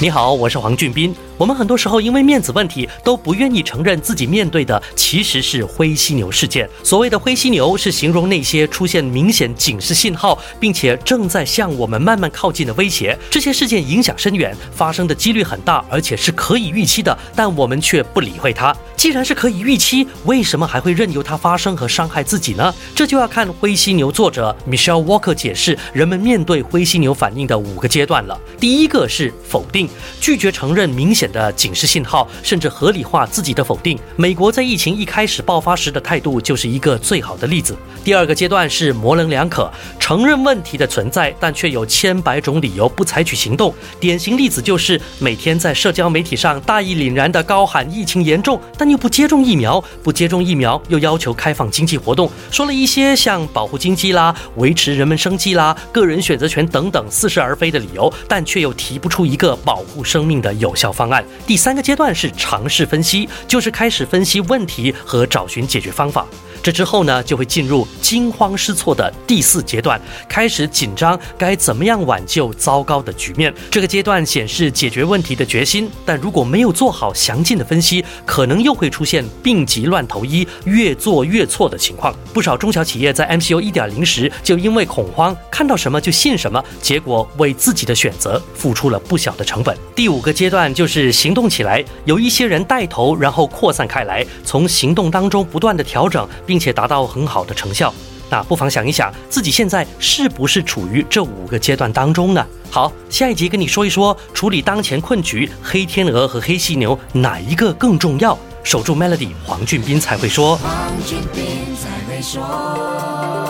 [0.00, 1.12] 你好，我是黄俊斌。
[1.36, 6.68] 我们很多时候因为面子问题都不愿意承认自己面对的其实是灰犀牛事件。
[6.84, 13.16] 所谓的灰犀牛是形容那些出现明显警示信号，并且正在向我们慢慢靠近的威胁。
[13.28, 18.76] 这些事件影响深远，发生的几率很大，而且是可以预期的，但我们却不理会它。
[18.96, 22.72] 既然是可以预期，为什么还会任由它发生和伤害自己呢？
[22.94, 28.38] 这就要看灰犀牛作者 Michelle Walker 解释人们面对灰犀牛反应的五个阶段了。
[28.58, 29.87] 第一个是否定，
[30.20, 31.28] 拒绝承认明显。
[31.28, 33.98] 的警示信号，甚至合理化自己的否定。
[34.16, 37.76] 美国在疫情一开始爆发时的态度就是一个最好的例子。
[38.02, 43.74] 第二个阶段是模棱两可，承认问题的存在，但却有千百种理由不采取行动。
[44.00, 61.24] 典型例子就是每天在社交媒体上大义凛然地高喊疫情严重，但又不接种疫苗；不接种疫苗又要求开放经济活动，说了一些像保护经济啦、维持人们生计啦、个人选择权等等似是而非的理由，但却又提不出一个保保护生命的有效方案。
[61.46, 66.26] 第三个阶段是尝试分析，就是开始分析问题和找寻解决方法。
[66.60, 73.54] 这之后呢，就会进入惊慌失措的第四阶段，开始紧张该怎么样挽救糟糕的局面。
[73.70, 82.12] 这个阶段显示解决问题的决心，但如果没有做好详尽的分析，可能又会出现病急乱投医、越做越错的情况。
[82.34, 89.67] 不少中小企业在 MCO 一点零时就因为恐慌，看到什么就信什么，结果为自己的选择付出了不小的成本。
[89.94, 96.28] 第五个阶段就是行动起来，有一些人带头，然后扩散开来，从行动当中不断的调整。
[96.46, 97.92] 并且达到很好的成效，
[98.30, 102.46] 那不妨想一想，自己现在是不是处于这五个阶段当中呢？
[102.70, 108.38] 好，下一集跟你说一说，处理当前困局，黑天鹅和黑犀牛哪一个更重要？
[108.62, 110.56] 守住 Melody，黄俊斌才会说。
[110.56, 110.72] 黄
[111.06, 111.44] 俊斌
[111.76, 113.47] 才会说。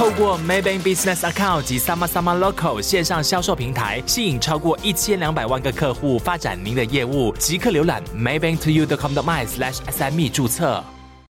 [0.00, 7.34] 透过 Maybank Business Account 及 Summa Summa Local 线上销售平台，吸引超过一千两百万个客户，发展您的业务。
[7.38, 10.82] 即刻浏览 maybanktoyou.com.my/sme 注册。